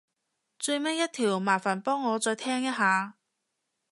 [0.57, 3.17] 最尾一條麻煩幫我再聽一下